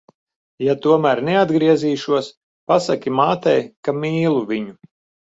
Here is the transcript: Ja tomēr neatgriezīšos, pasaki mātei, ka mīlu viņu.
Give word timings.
Ja 0.67 0.73
tomēr 0.85 1.19
neatgriezīšos, 1.27 2.29
pasaki 2.71 3.13
mātei, 3.19 3.55
ka 3.89 3.95
mīlu 3.99 4.41
viņu. 4.55 4.75